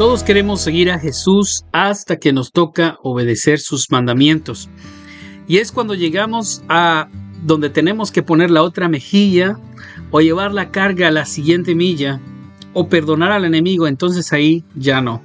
[0.00, 4.70] Todos queremos seguir a Jesús hasta que nos toca obedecer sus mandamientos.
[5.46, 7.10] Y es cuando llegamos a
[7.44, 9.58] donde tenemos que poner la otra mejilla
[10.10, 12.18] o llevar la carga a la siguiente milla
[12.72, 15.20] o perdonar al enemigo, entonces ahí ya no.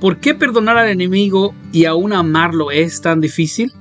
[0.00, 3.72] ¿Por qué perdonar al enemigo y aún amarlo es tan difícil?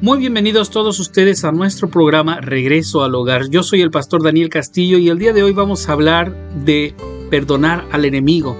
[0.00, 3.50] Muy bienvenidos todos ustedes a nuestro programa Regreso al Hogar.
[3.50, 6.32] Yo soy el pastor Daniel Castillo y el día de hoy vamos a hablar
[6.64, 6.94] de
[7.30, 8.56] perdonar al enemigo.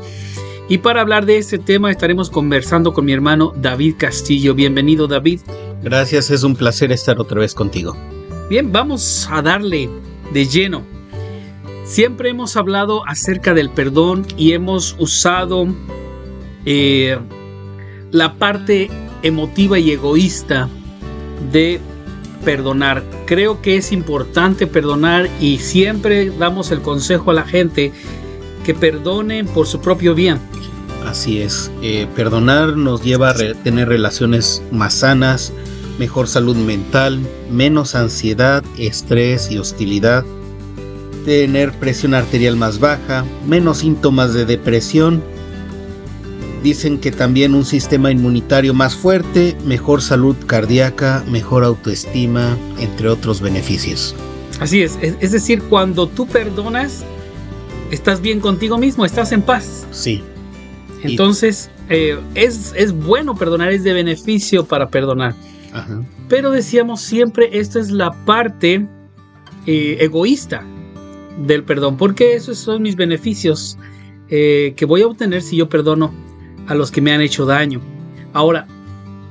[0.68, 4.54] Y para hablar de este tema estaremos conversando con mi hermano David Castillo.
[4.54, 5.40] Bienvenido David.
[5.82, 7.96] Gracias, es un placer estar otra vez contigo.
[8.48, 9.90] Bien, vamos a darle
[10.32, 10.82] de lleno.
[11.84, 15.66] Siempre hemos hablado acerca del perdón y hemos usado
[16.64, 17.18] eh,
[18.12, 18.88] la parte
[19.22, 20.68] emotiva y egoísta
[21.50, 21.80] de
[22.44, 23.02] perdonar.
[23.26, 27.92] Creo que es importante perdonar y siempre damos el consejo a la gente
[28.64, 30.38] que perdonen por su propio bien.
[31.06, 35.52] Así es, eh, perdonar nos lleva a tener relaciones más sanas,
[35.98, 40.24] mejor salud mental, menos ansiedad, estrés y hostilidad,
[41.24, 45.22] tener presión arterial más baja, menos síntomas de depresión.
[46.62, 53.40] Dicen que también un sistema inmunitario más fuerte, mejor salud cardíaca, mejor autoestima, entre otros
[53.40, 54.14] beneficios.
[54.60, 57.02] Así es, es decir, cuando tú perdonas,
[57.90, 59.86] estás bien contigo mismo, estás en paz.
[59.90, 60.22] Sí.
[61.02, 65.34] Entonces, eh, es, es, bueno perdonar, es de beneficio para perdonar.
[65.72, 66.02] Ajá.
[66.28, 68.86] Pero decíamos siempre, esta es la parte
[69.66, 70.64] eh, egoísta
[71.38, 73.78] del perdón, porque esos son mis beneficios
[74.28, 76.12] eh, que voy a obtener si yo perdono
[76.66, 77.80] a los que me han hecho daño.
[78.32, 78.66] Ahora,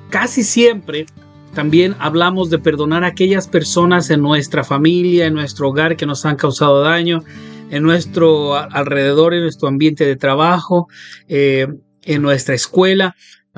[0.09, 1.05] casi siempre
[1.53, 6.25] también hablamos de perdonar a aquellas personas en nuestra familia, en nuestro hogar que nos
[6.25, 7.23] han causado daño,
[7.69, 10.87] en nuestro alrededor, en nuestro ambiente de trabajo,
[11.27, 11.67] eh,
[12.03, 13.15] en nuestra escuela.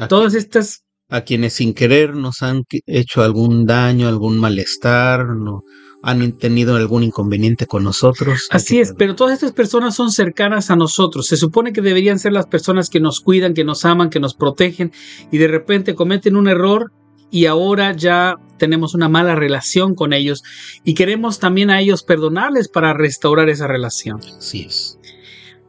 [0.09, 0.83] Todas estas...
[1.09, 5.63] A quienes sin querer nos han hecho algún daño, algún malestar, no,
[6.03, 8.47] han tenido algún inconveniente con nosotros.
[8.49, 11.27] Así es, pero todas estas personas son cercanas a nosotros.
[11.27, 14.33] Se supone que deberían ser las personas que nos cuidan, que nos aman, que nos
[14.33, 14.91] protegen
[15.31, 16.91] y de repente cometen un error
[17.31, 20.43] y ahora ya tenemos una mala relación con ellos
[20.83, 24.19] y queremos también a ellos perdonarles para restaurar esa relación.
[24.37, 24.99] Así es.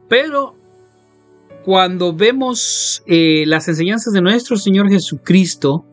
[0.09, 0.55] Pero
[1.63, 5.85] cuando vemos eh, las enseñanzas de nuestro Señor Jesucristo,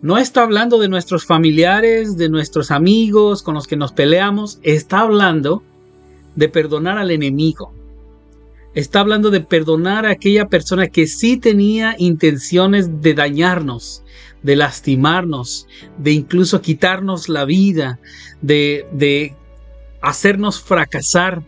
[0.00, 5.00] no está hablando de nuestros familiares, de nuestros amigos con los que nos peleamos, está
[5.00, 5.62] hablando
[6.36, 7.72] de perdonar al enemigo.
[8.74, 14.04] Está hablando de perdonar a aquella persona que sí tenía intenciones de dañarnos,
[14.44, 15.66] de lastimarnos,
[15.98, 17.98] de incluso quitarnos la vida,
[18.42, 19.34] de, de
[20.00, 21.42] hacernos fracasar,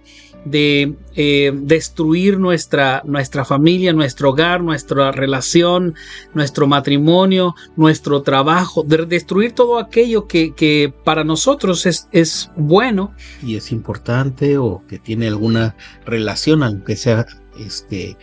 [0.46, 5.94] de eh, destruir nuestra, nuestra familia, nuestro hogar, nuestra relación,
[6.34, 13.12] nuestro matrimonio, nuestro trabajo, de destruir todo aquello que, que para nosotros es, es, bueno.
[13.42, 15.74] Y es importante o que tiene alguna
[16.06, 17.26] relación, aunque sea
[17.58, 18.16] este,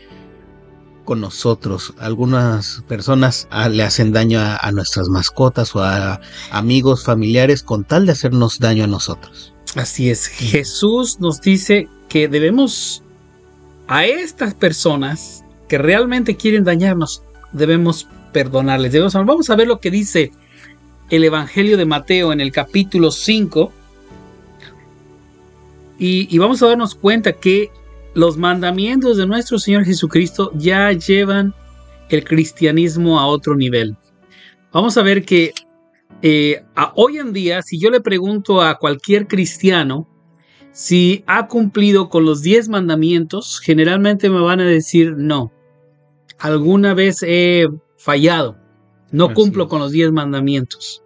[1.03, 1.93] con nosotros.
[1.99, 6.19] Algunas personas ah, le hacen daño a, nuestras mascotas o a
[6.51, 9.53] amigos, familiares con tal de hacernos daño a nosotros.
[9.75, 10.27] Así es.
[10.27, 13.03] Jesús nos dice que debemos
[13.87, 18.93] a estas personas que realmente quieren dañarnos, debemos perdonarles.
[19.13, 20.31] Vamos a ver lo que dice
[21.09, 23.71] el Evangelio de Mateo en el capítulo 5.
[25.99, 27.71] Y, y vamos a darnos cuenta que
[28.13, 31.53] los mandamientos de nuestro Señor Jesucristo ya llevan
[32.09, 33.95] el cristianismo a otro nivel.
[34.71, 35.53] Vamos a ver que
[36.21, 36.63] eh,
[36.95, 40.07] hoy en día, si yo le pregunto a cualquier cristiano
[40.71, 45.51] si ha cumplido con los diez mandamientos, generalmente me van a decir no.
[46.39, 47.67] Alguna vez he
[47.97, 48.57] fallado,
[49.11, 51.03] no cumplo con los diez mandamientos.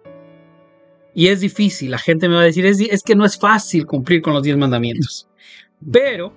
[1.14, 3.86] Y es difícil, la gente me va a decir, es, es que no es fácil
[3.86, 5.28] cumplir con los diez mandamientos.
[5.92, 6.32] Pero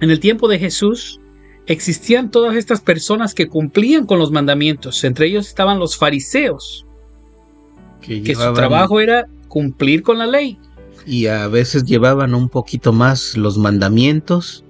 [0.00, 1.20] en el tiempo de Jesús
[1.66, 5.04] existían todas estas personas que cumplían con los mandamientos.
[5.04, 6.84] Entre ellos estaban los fariseos,
[8.00, 10.58] que, su trabajo era cumplir con la ley.
[11.06, 14.64] Y a veces llevaban un poquito más los mandamientos,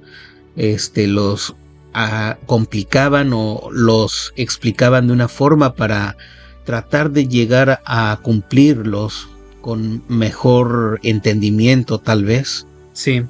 [0.56, 1.54] este, los
[1.94, 6.16] ah, complicaban o los explicaban de una forma para
[6.64, 9.28] tratar de llegar a cumplirlos
[9.60, 12.66] con mejor entendimiento tal vez.
[12.92, 13.22] Sí.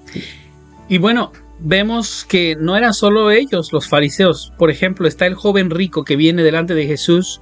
[0.88, 4.52] Y bueno, vemos que no eran solo ellos los fariseos.
[4.58, 7.40] Por ejemplo, está el joven rico que viene delante de Jesús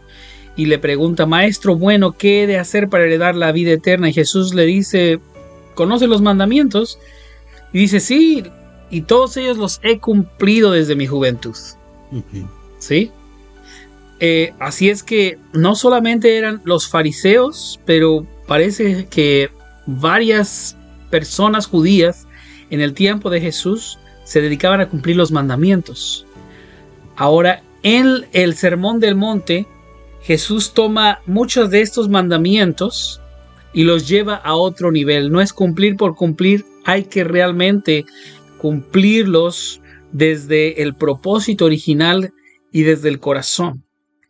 [0.57, 4.09] y le pregunta, Maestro bueno, ¿qué he de hacer para heredar la vida eterna?
[4.09, 5.21] Y Jesús le dice,
[5.75, 6.99] ¿conoce los mandamientos?
[7.73, 8.45] Y dice, sí,
[8.91, 11.57] y todos ellos los he cumplido desde mi juventud.
[12.79, 13.13] ¿Sí?
[14.21, 19.51] Eh, así es que no solamente eran los fariseos, pero parece que
[19.87, 20.77] varias
[21.11, 22.27] personas judías
[22.71, 23.99] en el tiempo de Jesús
[24.29, 26.27] se dedicaban a cumplir los mandamientos.
[27.17, 29.67] Ahora, en el Sermón del Monte,
[30.21, 33.23] Jesús toma muchos de estos mandamientos
[33.73, 35.33] y los lleva a otro nivel.
[35.33, 38.05] No es cumplir por cumplir, hay que realmente
[38.59, 39.81] cumplirlos
[40.13, 42.31] desde el propósito original
[42.71, 43.83] y desde el corazón.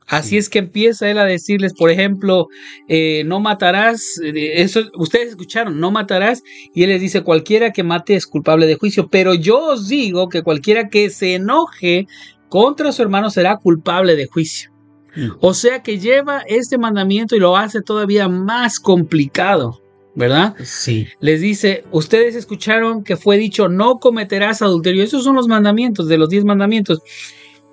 [0.08, 2.48] Así es que empieza él a decirles, por ejemplo,
[2.88, 6.42] eh, no matarás, eh, eso ustedes escucharon, no matarás,
[6.74, 10.30] y él les dice, cualquiera que mate es culpable de juicio, pero yo os digo
[10.30, 12.06] que cualquiera que se enoje
[12.48, 14.72] contra su hermano será culpable de juicio.
[15.14, 15.32] Mm.
[15.40, 19.82] O sea que lleva este mandamiento y lo hace todavía más complicado.
[20.14, 20.56] ¿verdad?
[20.64, 21.06] Sí.
[21.20, 25.04] Les dice, ustedes escucharon que fue dicho, no cometerás adulterio.
[25.04, 27.02] Esos son los mandamientos de los diez mandamientos.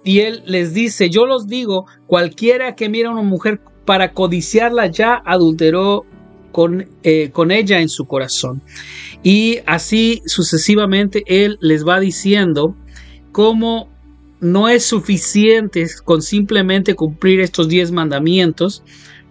[0.05, 4.87] Y él les dice, yo los digo, cualquiera que mira a una mujer para codiciarla
[4.87, 6.05] ya adulteró
[6.51, 8.61] con, eh, con ella en su corazón.
[9.23, 12.75] Y así sucesivamente él les va diciendo
[13.31, 13.89] cómo
[14.39, 18.83] no es suficiente con simplemente cumplir estos diez mandamientos,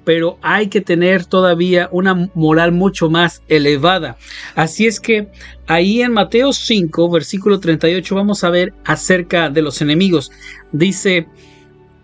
[0.05, 4.17] pero hay que tener todavía una moral mucho más elevada.
[4.55, 5.29] Así es que
[5.67, 10.31] ahí en Mateo 5, versículo 38, vamos a ver acerca de los enemigos.
[10.73, 11.27] Dice,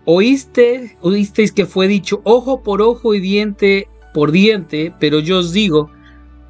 [0.05, 5.53] oíste, oísteis que fue dicho ojo por ojo y diente por diente, pero yo os
[5.53, 5.89] digo,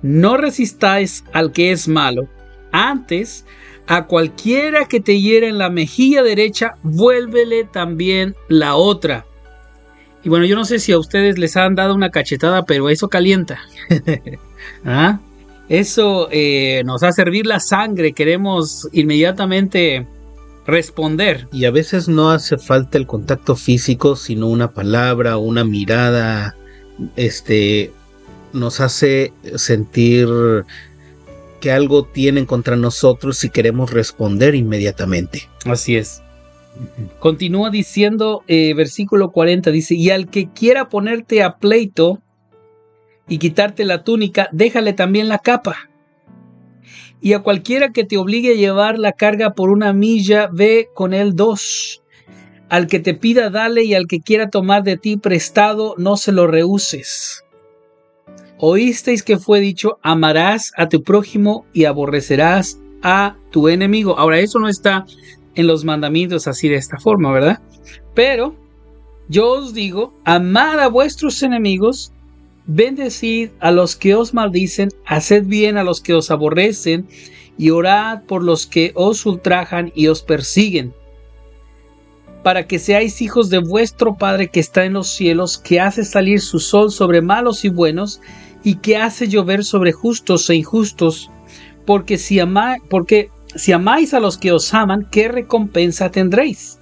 [0.01, 2.27] no resistáis al que es malo.
[2.71, 3.45] Antes,
[3.88, 9.25] a cualquiera que te hiera en la mejilla derecha, vuélvele también la otra.
[10.23, 13.07] Y bueno, yo no sé si a ustedes les han dado una cachetada, pero eso
[13.07, 13.59] calienta.
[14.85, 15.19] ¿Ah?
[15.69, 20.06] Eso eh, nos hace servir la sangre, queremos inmediatamente
[20.68, 21.47] responder.
[21.51, 26.56] Y a veces no hace falta el contacto físico, sino una palabra, una mirada,
[27.15, 27.91] este,
[28.53, 30.27] nos hace sentir
[31.62, 35.47] que algo tienen contra nosotros si queremos responder inmediatamente.
[35.65, 36.21] Así es.
[37.19, 42.21] Continúa diciendo, eh, versículo 40, dice, y al que quiera ponerte a pleito
[43.27, 45.89] y quitarte la túnica, déjale también la capa.
[47.21, 51.13] Y a cualquiera que te obligue a llevar la carga por una milla, ve con
[51.13, 52.01] él dos.
[52.69, 56.31] Al que te pida, dale, y al que quiera tomar de ti prestado, no se
[56.31, 57.44] lo rehuses.
[58.57, 64.17] Oísteis que fue dicho, amarás a tu prójimo y aborrecerás a tu enemigo.
[64.17, 65.06] Ahora, eso no está
[65.56, 67.62] en los mandamientos así de esta forma, ¿verdad?
[68.13, 68.56] Pero
[69.27, 72.12] yo os digo, amad a vuestros enemigos,
[72.65, 77.07] bendecid a los que os maldicen, haced bien a los que os aborrecen,
[77.57, 80.94] y orad por los que os ultrajan y os persiguen,
[82.44, 86.42] para que seáis hijos de vuestro Padre que está en los cielos, que hace salir
[86.42, 88.19] su sol sobre malos y buenos,
[88.63, 91.30] y que hace llover sobre justos e injustos,
[91.86, 96.79] porque si ama, porque si amáis a los que os aman, ¿qué recompensa tendréis?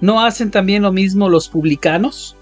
[0.00, 2.36] ¿No hacen también lo mismo los publicanos?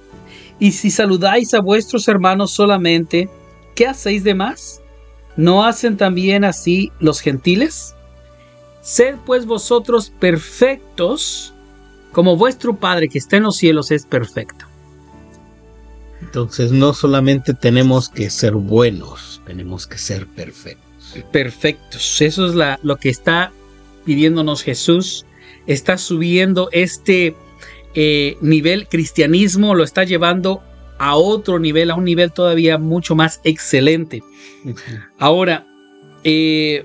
[0.58, 3.28] Y si saludáis a vuestros hermanos solamente,
[3.74, 4.80] ¿qué hacéis de más?
[5.36, 7.94] ¿No hacen también así los gentiles?
[8.80, 11.52] Sed pues vosotros perfectos,
[12.12, 14.64] como vuestro Padre que está en los cielos es perfecto.
[16.22, 20.85] Entonces no solamente tenemos que ser buenos, tenemos que ser perfectos
[21.24, 22.20] perfectos.
[22.20, 23.52] Eso es lo que está
[24.04, 25.26] pidiéndonos Jesús.
[25.66, 27.34] Está subiendo este
[27.94, 30.62] eh, nivel cristianismo, lo está llevando
[30.98, 34.22] a otro nivel, a un nivel todavía mucho más excelente.
[35.18, 35.66] Ahora,
[36.24, 36.84] eh,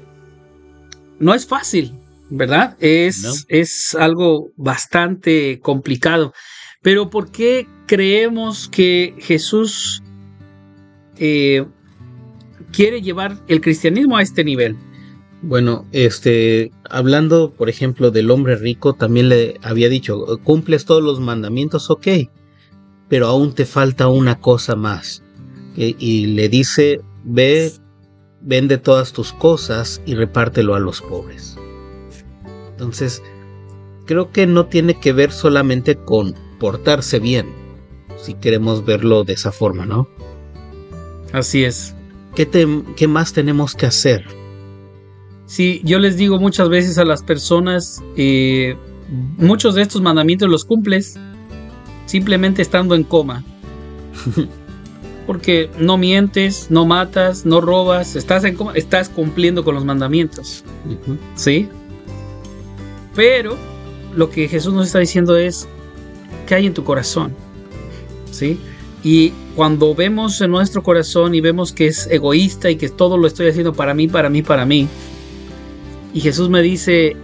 [1.19, 1.93] no es fácil,
[2.29, 2.75] ¿verdad?
[2.79, 6.33] Es, es algo bastante complicado.
[6.81, 10.01] Pero ¿por qué creemos que Jesús
[11.17, 11.63] eh,
[12.71, 14.77] quiere llevar el cristianismo a este nivel.
[15.43, 21.19] Bueno, este, hablando, por ejemplo, del hombre rico, también le había dicho, cumples todos los
[21.19, 22.07] mandamientos, ok,
[23.09, 25.23] pero aún te falta una cosa más.
[25.75, 27.71] Y le dice, ve,
[28.41, 31.57] vende todas tus cosas y repártelo a los pobres.
[32.71, 33.23] Entonces,
[34.05, 37.47] creo que no tiene que ver solamente con portarse bien,
[38.17, 40.07] si queremos verlo de esa forma, ¿no?
[41.31, 41.95] Así es.
[42.35, 44.25] ¿Qué, más tenemos que hacer?
[45.45, 48.75] Sí, yo les digo muchas veces a las personas, eh,
[49.37, 51.19] muchos de estos mandamientos los cumples
[52.05, 53.43] simplemente estando en coma.
[55.27, 60.63] Porque no mientes, no matas, no robas, estás, en coma, estás cumpliendo con los mandamientos.
[61.35, 61.69] ¿Sí?
[63.15, 63.57] Pero
[64.15, 65.67] lo que Jesús nos está diciendo es
[66.47, 67.33] qué hay en tu corazón.
[68.31, 68.59] ¿Sí?
[69.03, 73.27] Y cuando vemos en nuestro corazón y vemos que es egoísta y que todo lo
[73.27, 74.87] estoy haciendo para mí, para mí, para mí,
[76.13, 77.15] y Jesús me dice,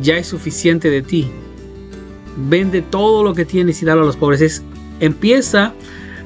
[0.00, 1.28] ya es suficiente de ti,
[2.48, 4.62] vende todo lo que tienes y dalo a los pobres, es,
[5.00, 5.74] empieza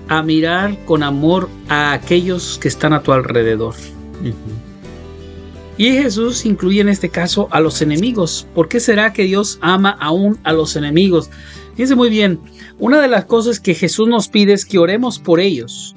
[0.08, 3.74] a mirar con amor a aquellos que están a tu alrededor.
[5.76, 8.46] Y Jesús incluye en este caso a los enemigos.
[8.54, 11.30] ¿Por qué será que Dios ama aún a los enemigos?
[11.74, 12.40] Fíjense muy bien,
[12.78, 15.94] una de las cosas que Jesús nos pide es que oremos por ellos.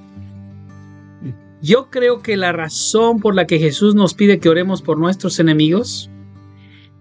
[1.62, 5.40] Yo creo que la razón por la que Jesús nos pide que oremos por nuestros
[5.40, 6.10] enemigos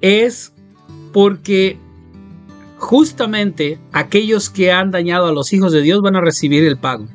[0.00, 0.52] es
[1.12, 1.78] porque
[2.78, 7.06] justamente aquellos que han dañado a los hijos de Dios van a recibir el pago.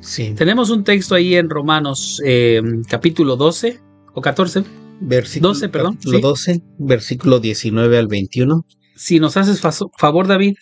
[0.00, 0.34] Sí.
[0.36, 3.80] Tenemos un texto ahí en Romanos eh, capítulo 12
[4.14, 4.64] o 14.
[5.00, 5.98] Versículo 12, perdón.
[6.02, 8.64] 12, versículo 19 al 21.
[8.94, 10.54] Si nos haces favor, David,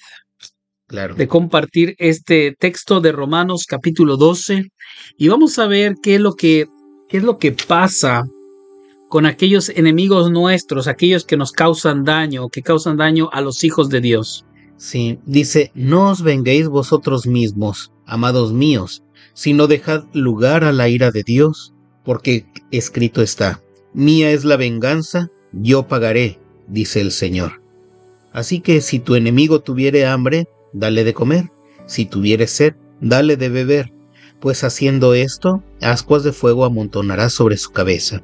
[0.87, 1.15] claro.
[1.15, 4.71] de compartir este texto de Romanos capítulo 12
[5.19, 6.67] y vamos a ver qué es lo que,
[7.09, 8.25] qué es lo que pasa
[9.09, 13.89] con aquellos enemigos nuestros, aquellos que nos causan daño, que causan daño a los hijos
[13.89, 14.45] de Dios.
[14.77, 21.13] Sí, dice, no os venguéis vosotros mismos, amados míos, sino dejad lugar a la ira
[21.13, 21.73] de Dios,
[22.05, 23.63] porque escrito está,
[23.93, 27.63] mía es la venganza, yo pagaré, dice el Señor.
[28.33, 31.51] Así que si tu enemigo tuviere hambre, dale de comer,
[31.87, 33.93] si tuviere sed, dale de beber,
[34.41, 38.23] pues haciendo esto, ascuas de fuego amontonarás sobre su cabeza.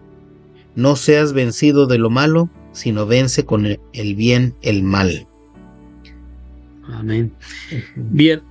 [0.74, 5.26] No seas vencido de lo malo, sino vence con el bien el mal.
[6.92, 7.32] Amén.
[7.96, 8.42] Bien,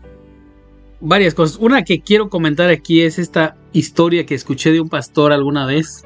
[1.00, 1.58] varias cosas.
[1.58, 6.06] Una que quiero comentar aquí es esta historia que escuché de un pastor alguna vez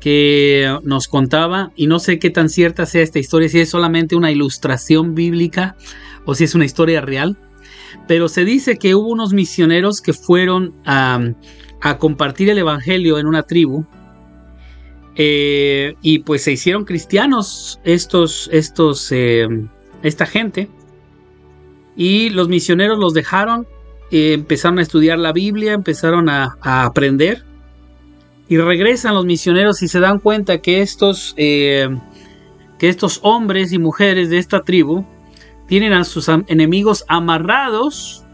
[0.00, 4.14] que nos contaba, y no sé qué tan cierta sea esta historia, si es solamente
[4.14, 5.76] una ilustración bíblica
[6.24, 7.36] o si es una historia real,
[8.06, 11.20] pero se dice que hubo unos misioneros que fueron a,
[11.80, 13.86] a compartir el Evangelio en una tribu
[15.20, 19.48] eh, y pues se hicieron cristianos estos, estos, eh,
[20.04, 20.68] esta gente.
[21.96, 23.66] Y los misioneros los dejaron,
[24.12, 27.44] eh, empezaron a estudiar la Biblia, empezaron a, aprender.
[28.48, 31.98] Y regresan los misioneros y se dan cuenta que estos, que
[32.80, 35.04] estos hombres y mujeres de esta tribu
[35.68, 38.24] tienen a sus enemigos amarrados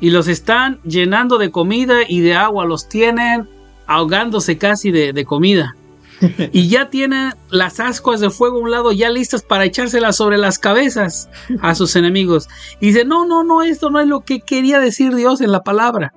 [0.00, 3.48] y los están llenando de comida y de agua, los tienen
[3.86, 5.76] ahogándose casi de comida
[6.52, 10.38] y ya tienen las ascuas de fuego a un lado ya listas para echárselas sobre
[10.38, 11.28] las cabezas
[11.60, 12.48] a sus enemigos.
[12.80, 15.62] Y dice, no, no, no, esto no es lo que quería decir Dios en la
[15.62, 16.12] palabra.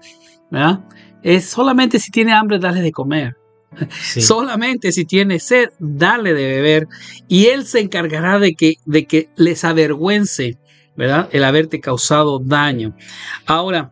[1.24, 3.36] Es solamente si tiene hambre, dale de comer.
[4.00, 6.88] Solamente si tiene sed, dale de beber.
[7.28, 10.58] Y Él se encargará de que, de que les avergüence,
[10.96, 11.30] ¿verdad?
[11.32, 12.96] El haberte causado daño.
[13.46, 13.92] Ahora,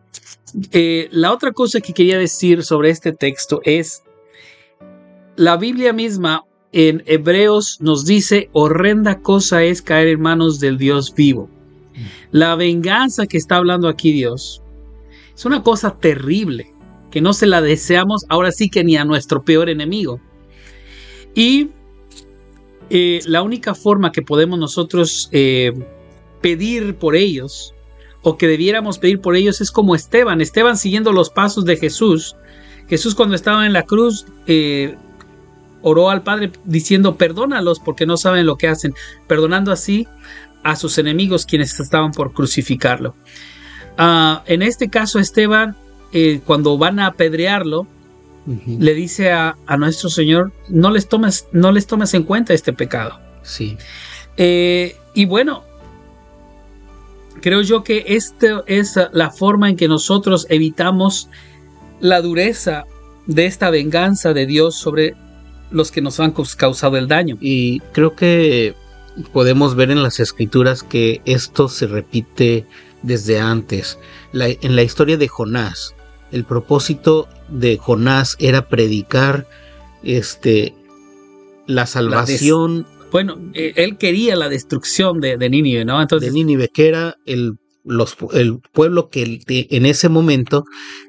[0.72, 4.02] eh, la otra cosa que quería decir sobre este texto es
[5.36, 11.14] la Biblia misma en Hebreos nos dice, horrenda cosa es caer en manos del Dios
[11.14, 11.48] vivo.
[12.30, 14.62] La venganza que está hablando aquí Dios
[15.34, 16.72] es una cosa terrible,
[17.10, 20.20] que no se la deseamos ahora sí que ni a nuestro peor enemigo.
[21.34, 21.70] Y
[22.90, 25.72] eh, la única forma que podemos nosotros eh,
[26.40, 27.74] pedir por ellos,
[28.22, 30.40] o que debiéramos pedir por ellos, es como Esteban.
[30.40, 32.36] Esteban siguiendo los pasos de Jesús.
[32.88, 34.96] Jesús cuando estaba en la cruz eh,
[35.82, 38.94] oró al Padre diciendo perdónalos porque no saben lo que hacen,
[39.26, 40.06] perdonando así
[40.62, 43.14] a sus enemigos quienes estaban por crucificarlo.
[43.96, 45.76] Ah, en este caso Esteban,
[46.12, 47.86] eh, cuando van a apedrearlo,
[48.66, 53.18] le dice a, nuestro Señor, no les, tomes, no les tomes en cuenta este pecado.
[53.42, 53.76] Sí.
[54.36, 55.64] Eh, y bueno,
[57.40, 61.28] creo yo que esta es la forma en que nosotros evitamos
[62.00, 62.84] la dureza
[63.26, 65.16] de esta venganza de Dios sobre
[65.70, 67.36] los que nos han causado el daño.
[67.40, 68.74] Y creo que
[69.32, 72.66] podemos ver en las escrituras que esto se repite
[73.02, 73.98] desde antes.
[74.42, 75.94] En la historia de Jonás,
[76.32, 79.46] el propósito de Jonás era predicar
[80.02, 80.74] este
[81.66, 82.86] la salvación.
[83.10, 86.00] bueno, e, él quería la destrucción de, Nínive, ¿no?
[86.00, 90.64] Entonces, de Nínive, que era el, los, el pueblo que en ese momento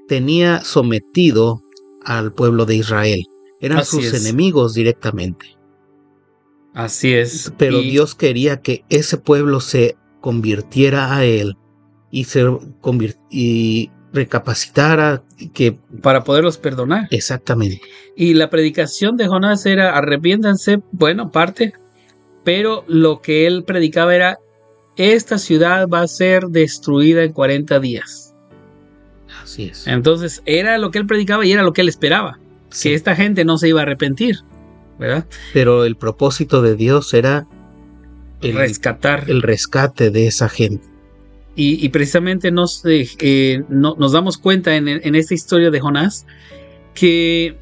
[0.07, 1.61] tenía sometido
[2.03, 3.23] al pueblo de Israel.
[3.59, 5.57] Eran sus enemigos directamente.
[6.73, 7.51] Así es.
[7.57, 11.57] Pero Dios quería que ese pueblo se convirtiera a él
[12.11, 12.45] y se
[13.29, 15.23] y recapacitara
[15.53, 17.07] que para poderlos perdonar.
[17.11, 17.81] Exactamente.
[18.15, 21.73] Y la predicación de Jonás era arrepiéntanse, bueno, parte,
[22.43, 24.37] pero lo que él predicaba era,
[24.95, 28.33] esta ciudad va a ser destruida en 40 días.
[29.43, 29.85] Así es.
[29.87, 32.89] Entonces era lo que él predicaba y era lo que él esperaba, Sí.
[32.89, 34.37] que esta gente no se iba a arrepentir,
[34.97, 35.25] ¿verdad?
[35.53, 37.45] Pero el propósito de Dios era
[38.41, 39.25] el, Rescatar.
[39.29, 40.85] el rescate de esa gente.
[41.59, 46.27] Y, precisamente nos, eh, eh, no- nos damos cuenta en, esta historia de Jonás
[46.93, 47.57] que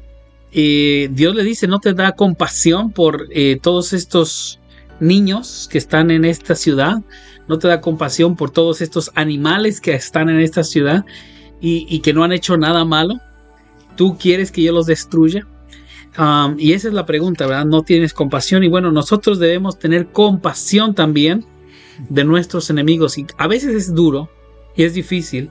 [0.52, 3.26] eh, Dios le dice, no te da compasión por
[3.62, 4.60] todos estos
[5.00, 7.02] niños que están en esta ciudad,
[7.48, 11.06] no te da compasión por todos estos animales que están en esta ciudad
[11.62, 13.14] y, y que no han hecho nada malo.
[13.96, 15.46] ¿Tú quieres que yo los destruya?
[16.18, 17.64] Um, y esa es la pregunta, ¿verdad?
[17.64, 21.44] No tienes compasión y bueno, nosotros debemos tener compasión también
[22.08, 24.28] de nuestros enemigos y a veces es duro
[24.76, 25.50] y es difícil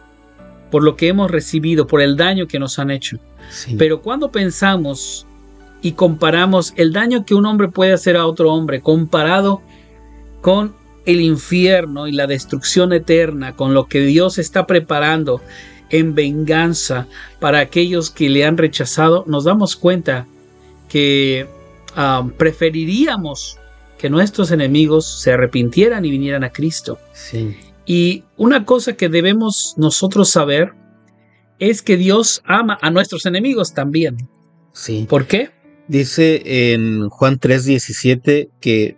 [0.71, 3.17] por lo que hemos recibido, por el daño que nos han hecho.
[3.49, 3.75] Sí.
[3.77, 5.25] Pero cuando pensamos
[5.81, 9.61] y comparamos el daño que un hombre puede hacer a otro hombre comparado
[10.41, 10.73] con
[11.05, 15.41] el infierno y la destrucción eterna, con lo que Dios está preparando
[15.89, 17.07] en venganza
[17.39, 20.25] para aquellos que le han rechazado, nos damos cuenta
[20.89, 21.47] que
[21.95, 23.59] ah, preferiríamos
[23.97, 26.99] que nuestros enemigos se arrepintieran y vinieran a Cristo.
[27.13, 27.55] Sí.
[27.85, 30.73] Y una cosa que debemos nosotros saber
[31.59, 34.17] es que Dios ama a nuestros enemigos también.
[34.73, 35.05] Sí.
[35.07, 35.51] ¿Por qué?
[35.87, 38.97] Dice en Juan 3:17 que,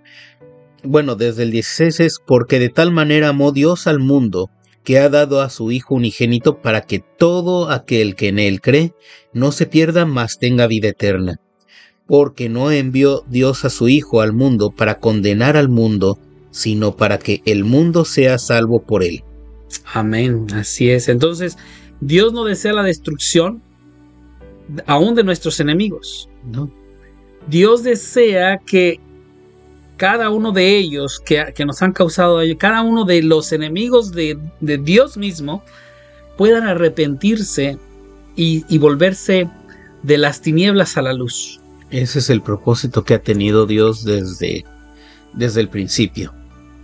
[0.83, 4.49] bueno, desde el 16 es porque de tal manera amó Dios al mundo
[4.83, 8.93] que ha dado a su Hijo unigénito para que todo aquel que en él cree
[9.33, 11.41] no se pierda, mas tenga vida eterna.
[12.07, 16.17] Porque no envió Dios a su Hijo al mundo para condenar al mundo,
[16.51, 19.23] sino para que el mundo sea salvo por él.
[19.93, 21.09] Amén, así es.
[21.09, 21.57] Entonces,
[21.99, 23.61] Dios no desea la destrucción
[24.85, 26.29] aún de nuestros enemigos.
[26.45, 26.71] ¿no?
[27.47, 28.99] Dios desea que
[29.97, 34.11] cada uno de ellos que, que nos han causado daño, cada uno de los enemigos
[34.11, 35.63] de, de Dios mismo,
[36.37, 37.77] puedan arrepentirse
[38.35, 39.49] y, y volverse
[40.03, 41.59] de las tinieblas a la luz.
[41.89, 44.65] Ese es el propósito que ha tenido Dios desde,
[45.33, 46.33] desde el principio.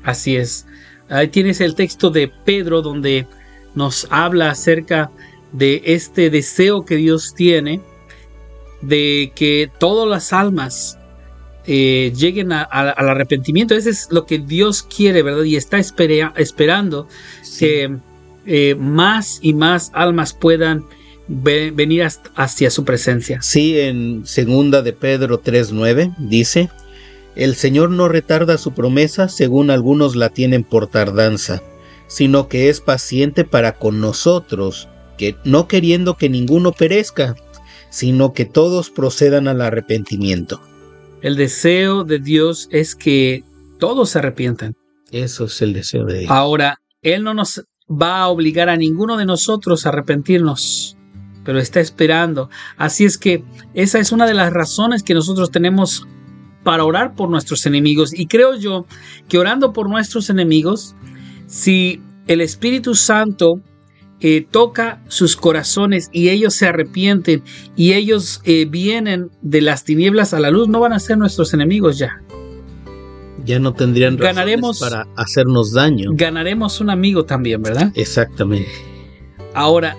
[0.04, 0.66] Así es.
[1.10, 3.28] Ahí tienes el texto de Pedro donde
[3.76, 5.12] nos habla acerca
[5.52, 7.82] de este deseo que Dios tiene
[8.82, 10.98] de que todas las almas
[11.66, 13.74] eh, lleguen a- a- al arrepentimiento.
[13.74, 15.44] Ese es lo que Dios quiere, ¿verdad?
[15.44, 17.08] Y está espera- esperando
[17.58, 17.98] que
[18.46, 20.84] eh, más y más almas puedan
[21.34, 23.42] ve- venir hasta- hacia su presencia.
[23.42, 26.70] Sí, en segunda de Pedro 3:9 dice,
[27.36, 31.64] El Señor no retarda su promesa, según algunos la tienen por tardanza,
[32.08, 37.36] sino que es paciente para con nosotros, que no queriendo que ninguno perezca,
[37.90, 40.62] sino que todos procedan al arrepentimiento.
[41.22, 43.44] El deseo de Dios es que
[43.80, 44.76] todos se arrepientan.
[45.12, 46.26] Eso es el deseo de Él.
[46.30, 50.98] Ahora, Él no nos va a obligar a ninguno de nosotros a arrepentirnos,
[51.44, 52.50] pero está esperando.
[52.78, 56.08] Así es que esa es una de las razones que nosotros tenemos
[56.64, 58.14] para orar por nuestros enemigos.
[58.18, 58.86] Y creo yo
[59.28, 60.96] que orando por nuestros enemigos,
[61.48, 63.60] si el Espíritu Santo
[64.22, 67.44] eh, toca sus corazones y ellos se arrepienten
[67.76, 71.54] y ellos eh, vienen de las tinieblas a la luz, no van a ser nuestros
[71.54, 72.22] enemigos ya.
[73.46, 76.12] Ya no tendrían razones Ganaremos- para hacernos daño.
[76.14, 77.92] Ganaremos un amigo también, ¿verdad?
[77.96, 78.72] Exactamente.
[79.54, 79.98] Ahora,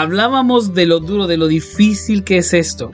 [0.00, 2.92] hablábamos de lo duro, de lo difícil que es esto.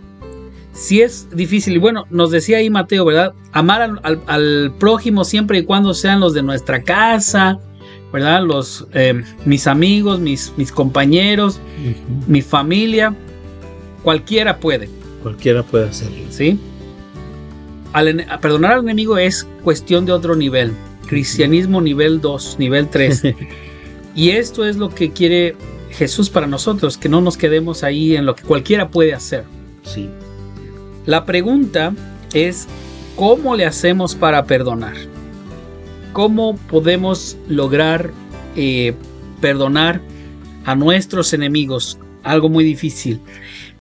[0.72, 3.34] Si es difícil, y bueno, nos decía ahí Mateo, ¿verdad?
[3.52, 7.58] Amar al, al- al prójimo siempre y cuando sean los de nuestra casa,
[8.12, 8.42] ¿verdad?
[8.42, 11.60] Los, eh, mis amigos, mis, mis compañeros,
[12.26, 13.14] mi familia,
[14.02, 14.88] cualquiera puede,
[15.22, 16.18] Cualquiera puede hacerlo.
[16.30, 16.58] ¿sí?
[17.92, 20.72] Al ene- a perdonar al enemigo es cuestión de otro nivel,
[21.06, 23.22] cristianismo nivel 2, nivel 3.
[24.14, 25.54] y esto es lo que quiere
[25.92, 29.44] Jesús para nosotros, que no nos quedemos ahí en lo que cualquiera puede hacer.
[29.83, 30.09] Sí.
[31.07, 31.94] La pregunta
[32.33, 32.68] es,
[33.16, 34.94] ¿cómo le hacemos para perdonar?
[36.12, 38.11] ¿Cómo podemos lograr
[38.57, 38.94] eh,
[39.40, 40.00] perdonar
[40.64, 41.98] a nuestros enemigos?
[42.22, 43.20] Algo muy difícil.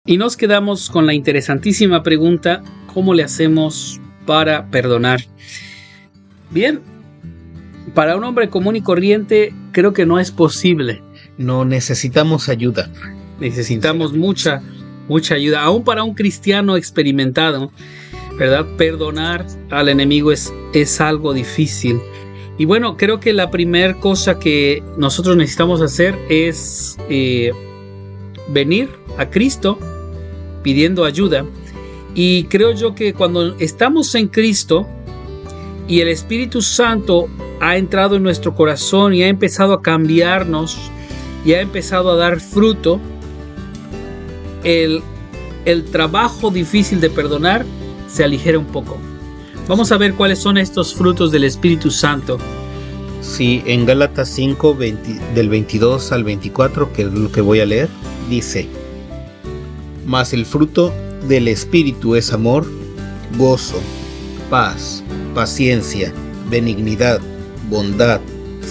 [0.05, 5.21] Y nos quedamos con la interesantísima pregunta, ¿cómo le hacemos para perdonar?
[6.51, 6.81] Bien,
[7.93, 11.01] para un hombre común y corriente creo que no es posible.
[11.37, 12.89] No necesitamos ayuda.
[13.39, 14.61] Necesitamos mucha,
[15.07, 15.61] mucha ayuda.
[15.63, 17.71] Aún para un cristiano experimentado,
[18.37, 18.65] ¿verdad?
[18.77, 21.99] Perdonar al enemigo es, es algo difícil.
[22.57, 27.51] Y bueno, creo que la primera cosa que nosotros necesitamos hacer es eh,
[28.49, 29.79] venir a Cristo
[30.61, 31.45] pidiendo ayuda.
[32.15, 34.87] Y creo yo que cuando estamos en Cristo,
[35.87, 37.27] y el Espíritu Santo
[37.59, 40.77] ha entrado en nuestro corazón y ha empezado a cambiarnos
[41.45, 42.99] y ha empezado a dar fruto,
[44.63, 45.01] el,
[45.65, 47.65] el trabajo difícil de perdonar
[48.07, 48.97] se aligera un poco.
[49.67, 52.37] Vamos a ver cuáles son estos frutos del Espíritu Santo.
[53.21, 54.77] Sí, en Gálatas 5,
[55.33, 57.89] del 22 al 24, que es lo que voy a leer,
[58.29, 58.67] dice,
[60.05, 60.93] Mas el fruto
[61.27, 62.65] del Espíritu es amor,
[63.37, 63.79] gozo,
[64.49, 65.03] paz,
[65.33, 66.13] paciencia,
[66.49, 67.21] benignidad,
[67.69, 68.19] bondad,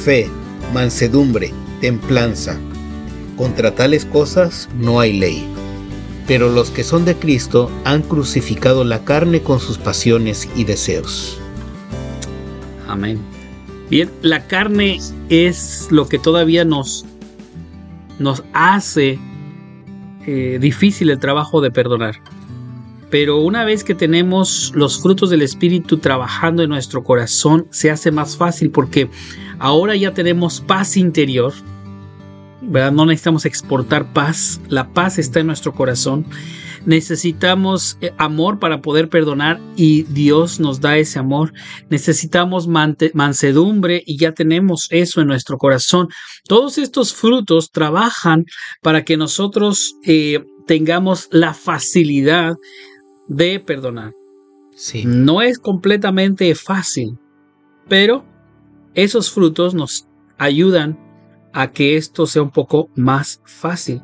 [0.05, 0.29] fe,
[0.75, 1.51] mansedumbre,
[1.83, 2.59] templanza.
[3.37, 5.47] Contra tales cosas no hay ley.
[6.29, 11.39] Pero los que son de Cristo han crucificado la carne con sus pasiones y deseos.
[12.89, 13.19] Amén.
[13.91, 17.05] Bien, la carne es lo que todavía nos,
[18.21, 19.19] nos hace
[20.27, 22.15] eh, difícil el trabajo de perdonar.
[23.11, 28.11] Pero una vez que tenemos los frutos del Espíritu trabajando en nuestro corazón, se hace
[28.11, 29.11] más fácil porque
[29.59, 31.53] ahora ya tenemos paz interior.
[32.63, 32.93] ¿Verdad?
[32.93, 34.61] No necesitamos exportar paz.
[34.69, 36.27] La paz está en nuestro corazón.
[36.85, 41.53] Necesitamos eh, amor para poder perdonar y Dios nos da ese amor.
[41.91, 46.09] Necesitamos mansedumbre y ya tenemos eso en nuestro corazón.
[46.49, 48.45] Todos estos frutos trabajan
[48.83, 52.57] para que nosotros eh, tengamos la facilidad
[53.29, 54.13] de perdonar.
[54.75, 55.05] Sí.
[55.05, 57.19] No es completamente fácil,
[57.89, 58.25] pero
[58.95, 60.99] esos frutos nos ayudan
[61.53, 64.03] a que esto sea un poco más fácil.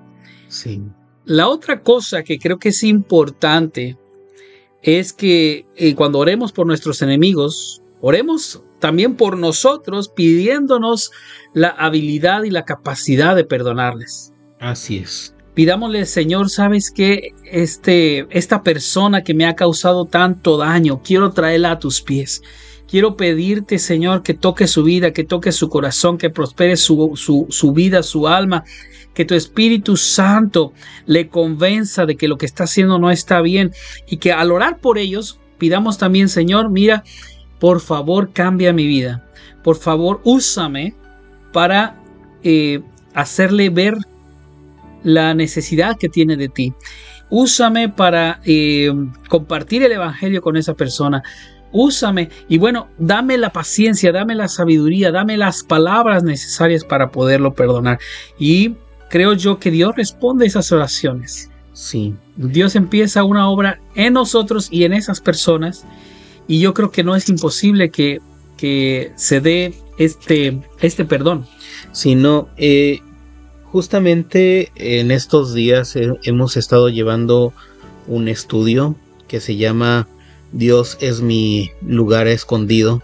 [0.49, 0.83] Sí.
[1.25, 3.99] La otra cosa que creo que es importante
[4.83, 11.11] es que eh, cuando oremos por nuestros enemigos, oremos también por nosotros pidiéndonos
[11.53, 14.33] la habilidad y la capacidad de perdonarles.
[14.61, 21.03] Así es pidámosle, Señor, sabes que este, esta persona que me ha causado tanto daño,
[21.03, 22.43] quiero traerla a tus pies.
[22.89, 27.47] Quiero pedirte, Señor, que toque su vida, que toque su corazón, que prospere su, su,
[27.51, 28.65] su vida, su alma,
[29.13, 30.73] que tu Espíritu Santo
[31.05, 33.73] le convenza de que lo que está haciendo no está bien
[34.09, 37.05] y que al orar por ellos, pidamos también, Señor, mira,
[37.59, 39.25] por favor, cambia mi vida.
[39.63, 40.95] Por favor, úsame
[41.53, 42.01] para
[42.43, 42.81] eh,
[43.13, 43.99] hacerle ver
[45.03, 46.73] la necesidad que tiene de ti.
[47.31, 48.91] Úsame para eh,
[49.29, 51.23] compartir el Evangelio con esa persona.
[51.73, 57.55] Úsame y bueno, dame la paciencia, dame la sabiduría, dame las palabras necesarias para poderlo
[57.55, 57.99] perdonar.
[58.39, 58.75] Y
[59.11, 61.51] creo yo que Dios responde a esas oraciones.
[61.73, 62.15] Sí.
[62.37, 65.85] Dios empieza una obra en nosotros y en esas personas.
[66.47, 68.21] Y yo creo que no es imposible que,
[68.57, 71.47] que se dé este, este perdón.
[71.93, 73.01] Sino, eh,
[73.71, 77.53] Justamente en estos días hemos estado llevando
[78.07, 78.97] un estudio
[79.29, 80.09] que se llama
[80.53, 83.03] Dios es mi lugar escondido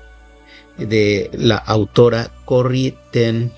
[0.78, 3.52] de la autora Corrie Ten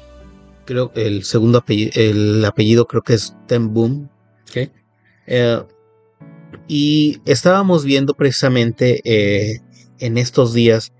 [0.66, 4.10] creo el segundo apellido, el apellido creo que es Ten Boom.
[5.28, 5.62] Eh,
[6.68, 9.60] y estábamos viendo precisamente eh,
[9.98, 10.92] en estos días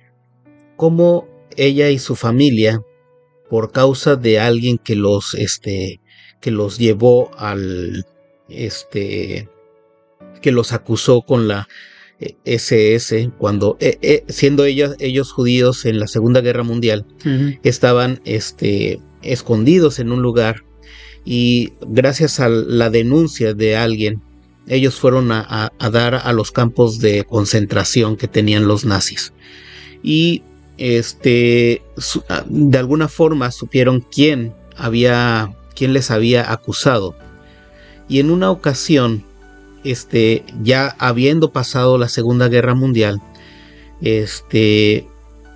[0.77, 2.83] cómo ella y su familia
[3.49, 6.01] por causa de alguien que los, este,
[6.41, 8.05] que los llevó al,
[8.49, 9.49] este,
[10.41, 11.69] que los acusó con la
[12.45, 17.05] SS eh, cuando eh, eh, siendo ellos, ellos judíos en la Segunda Guerra Mundial
[17.63, 20.65] estaban este, escondidos en un lugar
[21.25, 24.23] y gracias a la denuncia de alguien
[24.69, 29.33] ellos fueron a, a dar a los campos de concentración que tenían los nazis
[30.03, 30.43] y
[30.79, 31.83] este,
[32.29, 37.17] ah, de alguna forma supieron quién había, quién les había acusado.
[38.09, 39.25] Y en una ocasión,
[39.91, 43.21] este, ya habiendo pasado la Segunda Guerra Mundial,
[44.01, 45.07] este,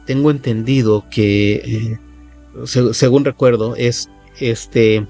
[0.07, 1.99] tengo entendido que, eh,
[2.93, 5.07] según recuerdo, es, este,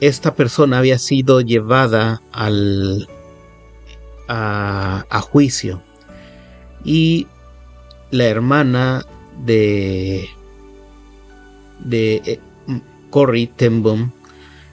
[0.00, 3.08] esta persona había sido llevada al,
[4.28, 5.82] a, juicio.
[6.84, 7.26] Y
[8.10, 9.04] la hermana
[9.44, 10.28] de
[11.80, 12.40] de eh,
[13.10, 13.82] Corrie Ten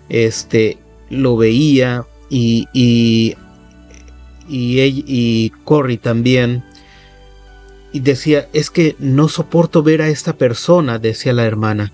[0.10, 0.78] este
[1.10, 3.36] lo veía y y
[4.50, 6.63] y, y Corrie también
[7.94, 11.91] y decía es que no soporto ver a esta persona decía la hermana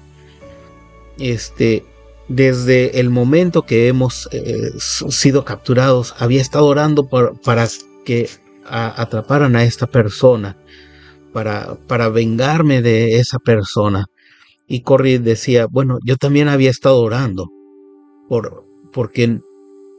[1.18, 1.84] este
[2.30, 7.68] desde el momento que hemos eh, sido capturados había estado orando para
[8.06, 8.30] que
[8.70, 10.58] atraparan a esta persona
[11.34, 14.08] para, vengarme de esa persona.
[14.68, 17.50] Y Corrie decía, bueno, yo también había estado orando
[18.28, 19.40] por, porque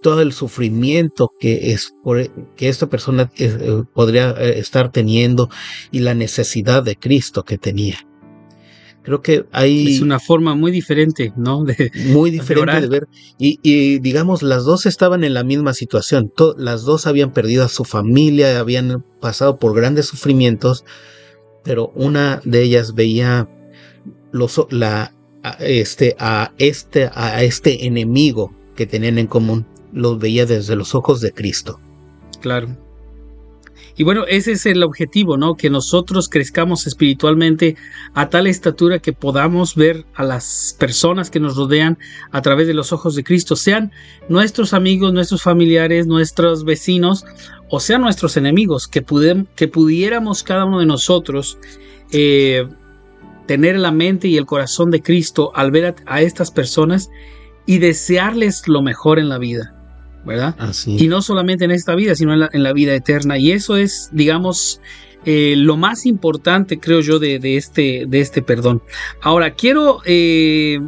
[0.08, 5.50] todo el sufrimiento que es por, que esta persona eh, podría eh, estar teniendo
[5.90, 7.98] y la necesidad de Cristo que tenía.
[9.02, 9.96] Creo que hay...
[9.96, 11.62] Es una forma muy diferente, ¿no?
[11.62, 13.08] De, muy diferente de, ver.
[13.38, 16.32] Y, digamos, las dos estaban en la misma situación.
[16.56, 20.86] las dos habían perdido a su familia, habían pasado por grandes sufrimientos,
[21.64, 23.46] pero una de ellas veía
[24.32, 25.12] los, la,
[25.60, 31.20] este, a, este, a este enemigo que tenían en común, los veía desde los ojos
[31.20, 31.80] de Cristo.
[32.40, 32.68] Claro.
[33.98, 35.56] Y bueno, ese es el objetivo, ¿no?
[35.56, 37.76] Que nosotros crezcamos espiritualmente
[38.14, 41.98] a tal estatura que podamos ver a las personas que nos rodean
[42.30, 43.90] a través de los ojos de Cristo, sean
[44.28, 47.24] nuestros amigos, nuestros familiares, nuestros vecinos
[47.70, 51.58] o sean nuestros enemigos, que, pudiéramos cada uno de nosotros
[52.12, 52.68] eh,
[53.46, 57.10] tener la mente y el corazón de Cristo al ver a estas personas
[57.66, 59.77] y desearles lo mejor en la vida.
[60.24, 60.54] ¿Verdad?
[60.86, 63.38] Y no solamente en esta vida, sino en la, vida eterna.
[63.38, 64.80] Y eso es, digamos,
[65.24, 68.82] eh, lo más importante, creo yo, de, este, de este perdón.
[69.22, 70.80] Ahora, quiero eh,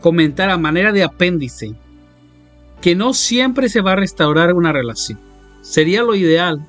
[0.00, 1.74] comentar a manera de apéndice
[2.80, 5.18] que no siempre se va a restaurar una relación.
[5.62, 6.66] Sería lo ideal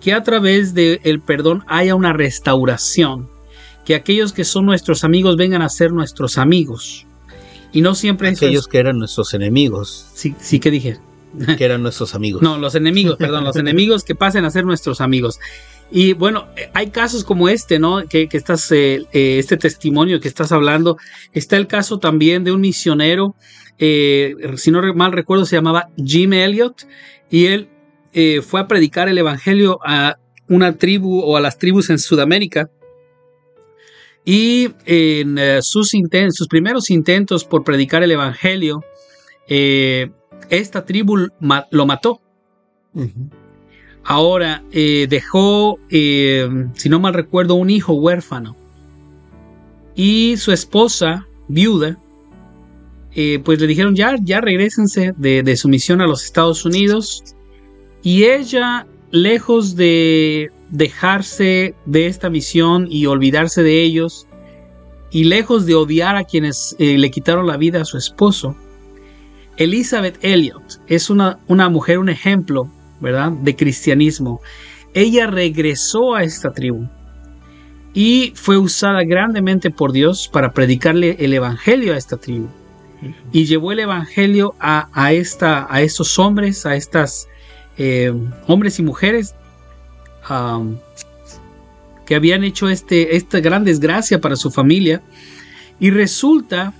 [0.00, 3.28] que a través del perdón haya una restauración,
[3.84, 7.06] que aquellos que son nuestros amigos vengan a ser nuestros amigos.
[7.72, 10.06] Y no siempre aquellos que eran nuestros enemigos.
[10.14, 10.98] Sí, sí que dije.
[11.56, 12.42] Que eran nuestros amigos.
[12.42, 15.38] No, los enemigos, perdón, los enemigos que pasen a ser nuestros amigos.
[15.90, 18.06] Y bueno, hay casos como este, ¿no?
[18.06, 20.98] Que, estás, eh, eh, este testimonio que estás hablando.
[21.32, 23.34] Está el caso también de un misionero,
[23.78, 26.86] eh, si no mal recuerdo, se llamaba Jim Elliot,
[27.30, 27.68] y él
[28.42, 32.68] fue a predicar el evangelio a una tribu o a las tribus en Sudamérica.
[34.24, 35.92] Y en sus,
[36.30, 38.82] sus primeros intentos por predicar el evangelio,
[40.50, 41.28] esta tribu
[41.70, 42.20] lo mató.
[44.04, 48.56] Ahora eh, dejó, eh, si no mal recuerdo, un hijo huérfano.
[49.94, 51.98] Y su esposa, viuda,
[53.14, 57.22] eh, pues le dijeron ya, ya regresense de, de, su misión a los Estados Unidos.
[58.02, 64.26] Y ella, lejos de dejarse de esta misión y olvidarse de ellos,
[65.10, 68.54] y lejos de odiar a quienes le quitaron la vida a su esposo,
[69.58, 74.40] Elizabeth Elliot es una, una mujer, un ejemplo, ¿verdad?, de cristianismo.
[74.94, 76.88] Ella regresó a esta tribu
[77.92, 82.48] y fue usada grandemente por Dios para predicarle el evangelio a esta tribu.
[83.32, 87.28] Y llevó el evangelio a, esta, a estos hombres, a estas
[87.76, 88.12] eh,
[88.46, 89.34] hombres y mujeres
[92.04, 95.02] que habían hecho este, esta gran desgracia para su familia.
[95.78, 96.72] Y resulta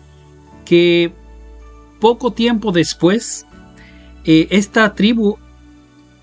[0.64, 1.12] que
[2.00, 3.46] poco tiempo después,
[4.24, 5.38] eh, esta tribu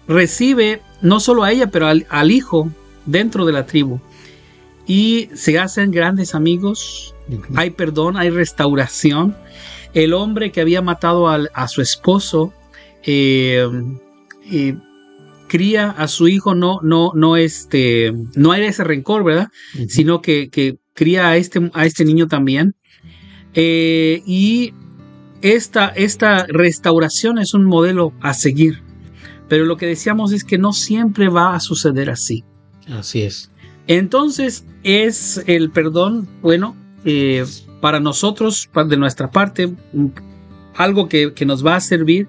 [0.07, 2.69] recibe no solo a ella, pero al, hijo
[3.05, 3.99] dentro de la tribu.
[4.87, 7.15] Y se hacen grandes amigos,
[7.55, 9.35] hay perdón, hay restauración.
[9.93, 12.53] El hombre que había matado a su esposo
[13.03, 13.67] eh,
[14.51, 14.75] eh,
[15.47, 19.49] cría a su hijo, no, no, no, este, no hay ese rencor, ¿verdad?
[19.87, 22.75] Sino que, que, cría a este, a este niño también.
[23.55, 24.73] y
[25.41, 28.81] esta, esta restauración es un modelo a seguir.
[29.47, 32.43] Pero lo que decíamos es que no siempre va a suceder así.
[32.89, 33.51] Así es.
[33.87, 37.45] Entonces es el perdón, bueno, eh,
[37.81, 39.71] para nosotros, de nuestra parte,
[40.75, 42.27] algo que, que, nos va a servir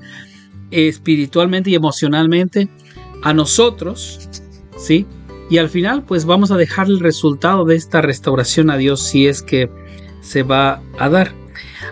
[0.71, 2.69] espiritualmente y emocionalmente
[3.23, 4.29] a nosotros,
[4.77, 5.07] ¿sí?
[5.49, 9.27] Y al final, pues vamos a dejar el resultado de esta restauración a Dios si
[9.27, 9.71] es que
[10.21, 11.33] se va a dar.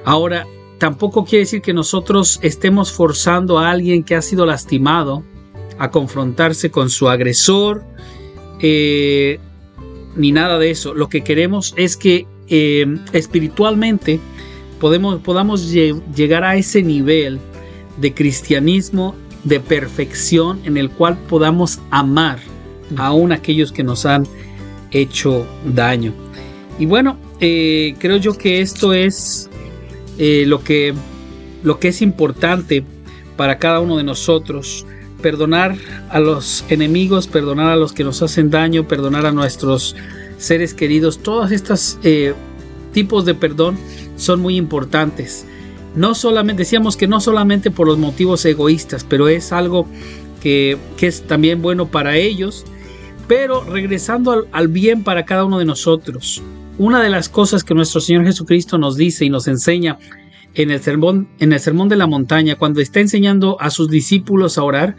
[0.05, 0.47] Ahora,
[0.79, 5.25] tampoco quiere decir que nosotros estemos forzando a alguien que ha sido lastimado
[5.79, 7.85] a confrontarse con su agresor,
[8.61, 9.39] eh,
[10.17, 10.95] ni nada de eso.
[10.95, 14.21] Lo que queremos es que eh, espiritualmente
[14.79, 17.39] podamos llegar a ese nivel
[17.97, 22.39] de cristianismo, de perfección, en el cual podamos amar
[22.97, 24.27] aún aquellos que nos han
[24.91, 26.13] hecho daño.
[26.79, 29.49] Y bueno, eh, creo yo que esto es
[30.19, 30.95] eh, lo, que,
[31.63, 32.85] lo que es importante
[33.37, 34.87] para cada uno de nosotros.
[35.23, 35.77] Perdonar
[36.11, 39.97] a los enemigos, perdonar a los que nos hacen daño, perdonar a nuestros
[40.37, 41.19] seres queridos.
[41.19, 42.35] Todos estos eh,
[42.93, 43.79] tipos de perdón
[44.17, 45.47] son muy importantes.
[45.95, 49.87] No solamente, decíamos que no solamente por los motivos egoístas, pero es algo
[50.41, 52.65] que, es también bueno para ellos,
[53.27, 56.43] pero regresando al bien para cada uno de nosotros
[56.79, 59.99] una de las cosas que nuestro Señor Jesucristo nos dice y nos enseña
[60.55, 64.59] en el sermón, en el sermón de la montaña, cuando está enseñando a sus discípulos
[64.59, 64.97] a orar,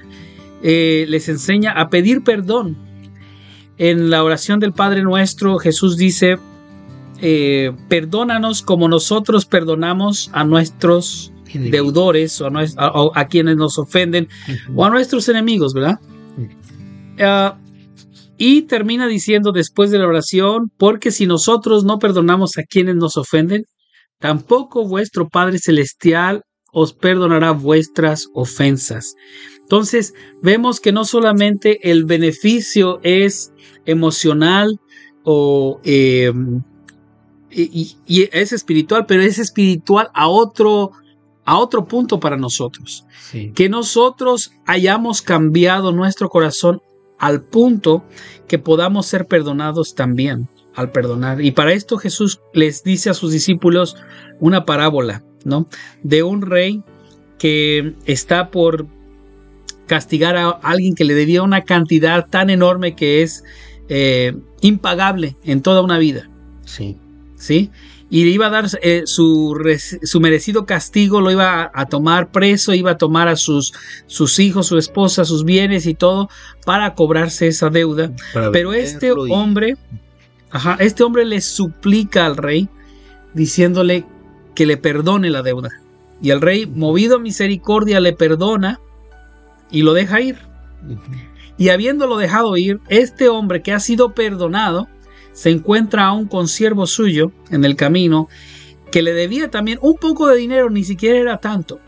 [0.64, 2.78] eh, les enseña a pedir perdón.
[3.78, 6.38] En la oración del Padre Nuestro, Jesús dice,
[7.22, 12.50] eh, perdónanos como nosotros perdonamos a nuestros deudores o
[13.14, 14.28] a, quienes nos ofenden
[14.74, 16.00] o a nuestros enemigos, ¿verdad?
[17.20, 17.58] Ah,
[18.38, 23.18] y termina diciendo después de la oración, porque si nosotros no perdonamos a quienes nos
[23.18, 23.64] ofenden,
[24.20, 29.16] tampoco vuestro Padre Celestial os perdonará vuestras ofensas.
[29.62, 33.54] Entonces, vemos que no solamente el beneficio es
[33.86, 34.80] emocional
[35.24, 36.62] o em,
[37.50, 37.96] y,
[38.32, 40.92] es espiritual, pero es espiritual a otro,
[41.46, 43.06] a otro punto para nosotros.
[43.54, 46.82] Que nosotros hayamos cambiado nuestro corazón
[47.20, 48.04] al punto
[48.48, 51.42] que podamos ser perdonados también al perdonar.
[51.42, 53.96] Y para esto Jesús les dice a sus discípulos
[54.40, 55.68] una parábola, ¿no?
[56.04, 56.84] De un rey
[57.38, 58.88] que está por
[59.88, 63.44] castigar a alguien que le debía una cantidad tan enorme que es
[63.88, 66.30] eh, impagable en toda una vida.
[66.66, 66.98] Sí.
[67.36, 67.70] ¿Sí?
[68.10, 69.58] Y le iba a dar eh, su,
[70.04, 73.74] su, merecido castigo, lo iba a, tomar preso, iba a tomar a sus,
[74.06, 76.30] sus hijos, su esposa, sus bienes y todo
[76.66, 78.12] para cobrarse esa deuda.
[78.52, 79.76] Pero este hombre,
[80.52, 82.70] ajá, este hombre le suplica al rey
[83.34, 84.06] diciéndole
[84.54, 85.70] que le perdone la deuda.
[86.22, 88.80] Y el rey, movido a misericordia, le perdona
[89.72, 90.38] y lo deja ir.
[91.58, 94.88] Y habiéndolo dejado ir, este hombre que ha sido perdonado,
[95.36, 98.30] se encuentra a un consiervo suyo en el camino
[98.90, 101.80] que le debía también un poco de dinero, ni siquiera era tanto.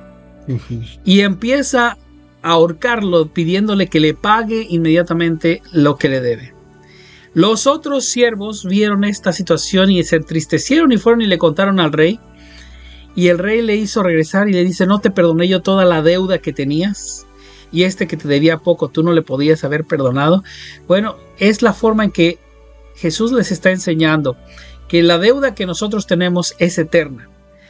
[1.06, 1.98] Y empieza
[2.42, 6.54] a ahorcarlo pidiéndole que le pague inmediatamente lo que le debe.
[7.34, 11.94] Los otros siervos vieron esta situación y se entristecieron y fueron y le contaron al
[11.94, 12.20] rey.
[13.16, 16.02] Y el rey le hizo regresar y le dice, ¿no te perdoné yo toda la
[16.02, 17.26] deuda que tenías?
[17.70, 20.42] y este que te debía poco tú no le podías haber perdonado.
[20.88, 22.40] Bueno, es la forma en que
[22.98, 24.38] Jesús les está enseñando
[24.88, 27.30] que la deuda que nosotros tenemos es eterna.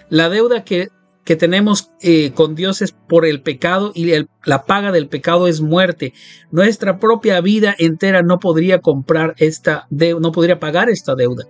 [0.10, 0.90] La deuda que,
[1.26, 4.12] que tenemos eh, con Dios es por el pecado y
[4.46, 6.14] la paga del pecado es muerte.
[6.52, 11.44] Nuestra propia vida entera no podría comprar esta deuda, no podría pagar esta deuda.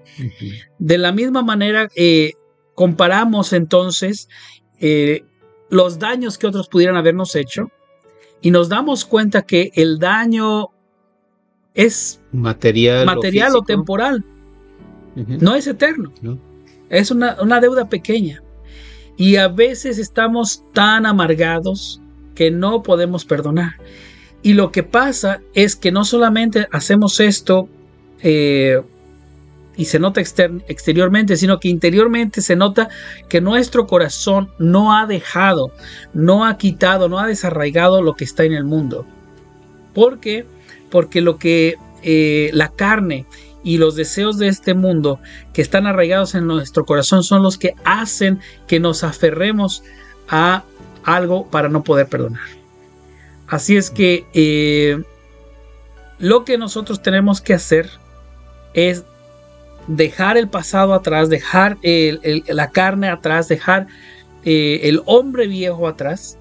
[0.80, 2.34] De la misma manera, eh,
[2.74, 4.30] comparamos entonces
[4.80, 5.24] eh,
[5.70, 7.70] los daños que otros pudieran habernos hecho
[8.42, 10.70] y nos damos cuenta que el daño
[11.78, 14.26] es material, material o, temporal.
[15.16, 16.12] No es eterno.
[16.90, 18.42] Es una, una deuda pequeña.
[19.16, 22.02] Y a veces estamos tan amargados
[22.34, 23.76] que no podemos perdonar.
[24.42, 27.70] Y lo que pasa es que no solamente hacemos esto
[28.24, 28.82] eh,
[29.76, 32.90] y se nota exteriormente, sino que interiormente se nota
[33.30, 35.72] que nuestro corazón no ha dejado,
[36.14, 39.06] no ha quitado, no ha desarraigado lo que está en el mundo.
[39.94, 40.46] ¿Por qué?
[40.90, 43.26] Porque lo que eh, la carne
[43.64, 45.20] y los deseos de este mundo
[45.54, 49.84] que están arraigados en nuestro corazón son los que hacen que nos aferremos
[50.30, 50.64] a
[51.04, 52.42] algo para no poder perdonar.
[53.48, 55.02] Así es que eh,
[56.20, 57.90] lo que nosotros tenemos que hacer
[58.74, 59.04] es
[59.88, 63.88] dejar el pasado atrás, dejar la carne atrás, dejar
[64.44, 66.38] eh, el hombre viejo atrás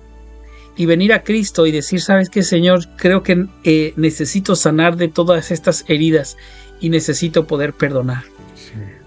[0.76, 5.08] y venir a Cristo y decir, sabes qué, Señor, creo que eh, necesito sanar de
[5.08, 6.36] todas estas heridas
[6.80, 8.24] y necesito poder perdonar.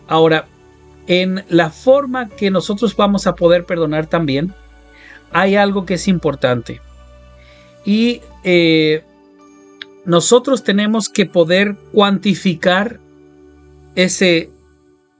[0.07, 0.47] Ahora,
[1.07, 4.53] en la forma que nosotros vamos a poder perdonar también,
[5.31, 6.81] hay algo que es importante.
[7.85, 9.03] Y eh,
[10.05, 12.99] nosotros tenemos que poder cuantificar
[13.95, 14.49] ese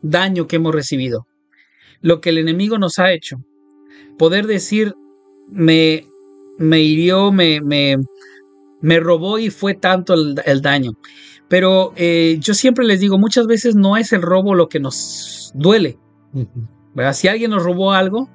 [0.02, 1.28] daño que hemos recibido,
[2.02, 3.38] lo que el enemigo nos ha hecho.
[4.18, 4.96] Poder decir,
[5.48, 6.06] me,
[6.60, 7.98] me hirió, me, me,
[8.82, 10.92] me robó y fue tanto el, daño.
[11.48, 15.52] Pero eh, yo siempre les digo, muchas veces no es el robo lo que nos
[15.56, 15.98] duele.
[17.14, 18.30] Si alguien nos robó algo,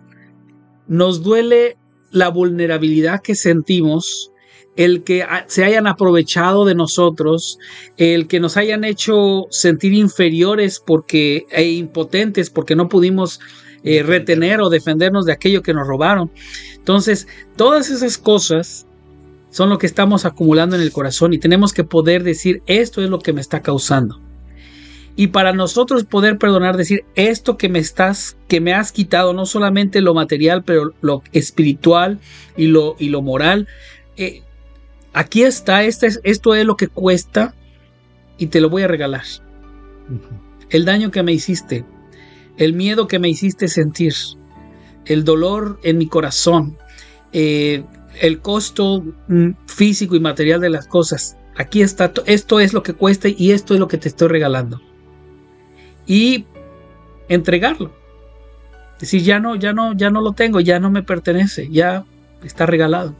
[0.89, 1.77] nos duele
[2.11, 4.33] la vulnerabilidad que sentimos
[4.77, 7.59] el que se hayan aprovechado de nosotros,
[7.97, 13.41] el que nos hayan hecho sentir inferiores porque e impotentes porque no pudimos
[13.85, 16.31] eh, retener o defendernos de aquello que nos robaron.
[16.77, 18.87] Entonces, todas esas cosas
[19.51, 23.11] son lo que estamos acumulando en el corazón y tenemos que poder decir esto es
[23.11, 24.21] lo que me está causando.
[25.17, 29.47] Y para nosotros poder perdonar, decir esto que me estás, que me has quitado, no
[29.47, 32.19] solamente lo material, pero lo espiritual
[32.57, 33.69] y lo, y lo moral,
[34.17, 34.43] eh,
[35.13, 37.55] aquí está, este esto es lo que cuesta
[38.39, 39.25] y te lo voy a regalar.
[40.71, 41.85] El daño que me hiciste,
[42.57, 44.15] el miedo que me hiciste sentir,
[45.07, 46.79] el dolor en mi corazón,
[47.33, 47.85] eh,
[48.21, 51.37] el costo mm, físico y material de las cosas.
[51.57, 54.81] Aquí está, esto es lo que cuesta y esto es lo que te estoy regalando.
[56.07, 56.47] Y
[57.29, 57.93] entregarlo.
[59.01, 62.05] Decir, ya no, ya no, ya no lo tengo, ya no me pertenece, ya
[62.43, 63.15] está regalado.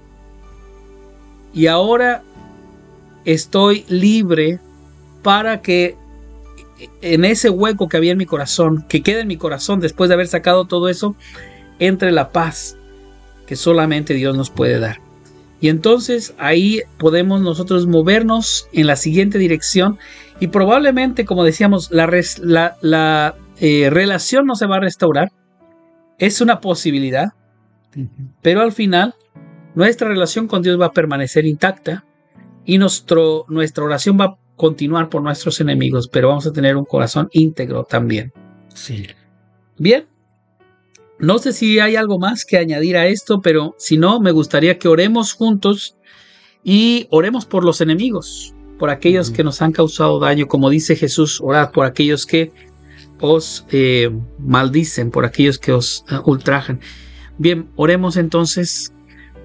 [1.53, 2.23] Y ahora
[3.25, 4.61] estoy libre
[5.23, 5.97] para que
[7.03, 10.15] en ese hueco que había en mi corazón, que quede en mi corazón después de
[10.15, 11.17] haber sacado todo eso,
[11.79, 12.77] entre la paz
[13.47, 15.01] que solamente Dios nos puede dar.
[15.61, 19.99] Y entonces ahí podemos nosotros movernos en la siguiente dirección
[20.41, 22.07] y probablemente, como decíamos, la,
[22.83, 25.33] la, eh, relación no se va a restaurar.
[26.19, 27.33] Es una posibilidad,
[28.43, 29.15] pero al final
[29.75, 32.05] nuestra relación con Dios va a permanecer intacta
[32.65, 36.85] y nuestro, nuestra oración va a continuar por nuestros enemigos, pero vamos a tener un
[36.85, 38.33] corazón íntegro también.
[38.75, 39.07] Sí.
[39.79, 40.07] Bien.
[41.19, 44.79] No sé si hay algo más que añadir a esto, pero si no, me gustaría
[44.79, 45.97] que oremos juntos
[46.65, 51.41] y oremos por los enemigos, por aquellos que nos han causado daño, como dice Jesús,
[51.41, 52.53] orad por aquellos que
[53.21, 56.81] os eh, maldicen, por aquellos que os uh, ultrajan.
[57.39, 58.93] Bien, oremos entonces.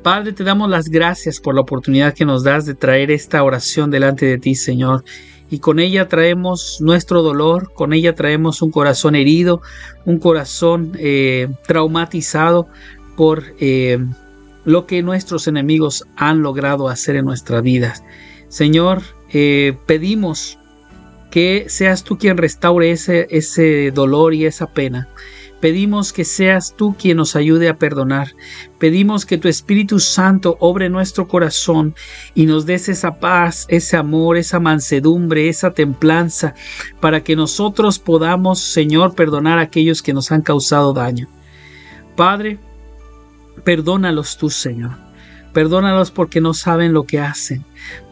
[0.04, 3.92] Padre, te damos las gracias por la oportunidad que nos das de traer esta oración
[3.92, 5.04] delante de ti, Señor.
[5.52, 9.62] Y con ella traemos nuestro dolor, con ella traemos un corazón herido,
[10.06, 12.68] un corazón eh, traumatizado
[13.18, 14.00] por eh,
[14.64, 17.96] lo que nuestros enemigos han logrado hacer en nuestra vida.
[18.48, 19.02] Señor,
[19.34, 20.58] eh, pedimos
[21.30, 25.10] que seas tú quien restaure ese dolor y esa pena.
[25.60, 28.30] Pedimos que seas tú quien nos ayude a perdonar.
[28.78, 31.96] Pedimos que tu Espíritu Santo obre nuestro corazón
[32.34, 36.54] y nos des esa paz, ese amor, esa mansedumbre, esa templanza,
[37.02, 41.28] para que nosotros podamos, Señor, perdonar a aquellos que nos han causado daño.
[42.16, 42.58] Padre,
[43.64, 44.92] perdónalos tú, Señor.
[45.54, 47.66] Perdónalos porque no saben lo que hacen.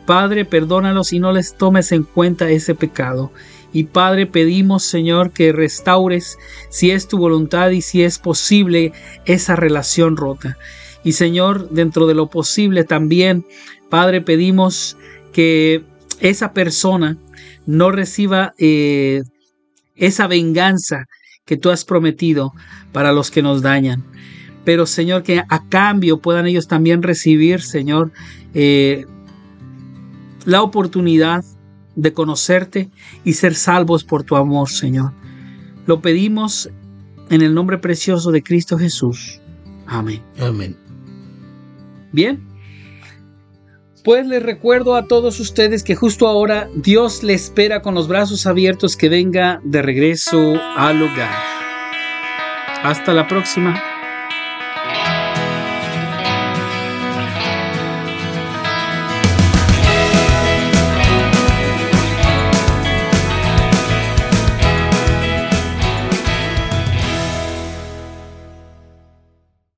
[0.06, 3.32] Padre, perdónalos y no les tomes en cuenta ese pecado.
[3.74, 6.38] Y Padre, pedimos, Señor, que restaures,
[6.70, 8.94] si es tu voluntad y si es posible,
[9.26, 10.58] esa relación rota.
[11.04, 13.46] Y Señor, dentro de lo posible también,
[13.90, 14.98] Padre, pedimos
[15.32, 15.84] que
[16.20, 17.18] esa persona
[17.66, 19.24] no reciba eh,
[19.96, 21.06] esa venganza
[21.46, 22.54] que tú has prometido
[22.92, 24.04] para los que nos dañan.
[24.64, 28.12] Pero Señor, que a cambio puedan ellos también recibir, Señor,
[28.54, 29.06] eh,
[30.46, 31.44] la oportunidad
[31.98, 32.90] de conocerte
[33.26, 35.12] y ser salvos por tu amor, Señor.
[35.86, 36.70] Lo pedimos
[37.30, 39.42] en el nombre precioso de Cristo Jesús.
[39.88, 40.22] Amén.
[40.40, 40.78] Amén.
[42.14, 42.48] Bien.
[44.04, 48.46] Pues les recuerdo a todos ustedes que justo ahora Dios le espera con los brazos
[48.46, 51.36] abiertos que venga de regreso al hogar.
[52.84, 53.82] Hasta la próxima.